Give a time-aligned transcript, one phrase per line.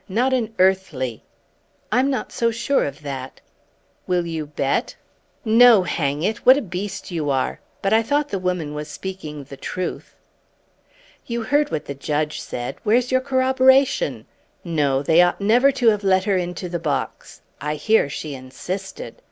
[0.09, 1.21] Not an earthly!"
[1.91, 3.39] "I'm not so sure of that."
[4.07, 4.95] "Will you bet?"
[5.45, 6.39] "No, hang it!
[6.43, 7.59] What a beast you are!
[7.83, 10.15] But I thought the woman was speaking the truth."
[11.27, 12.77] "You heard what the judge said.
[12.83, 14.25] Where's your corroboration?
[14.63, 17.41] No, they ought never to have let her go into the box.
[17.61, 19.15] I hear she insisted.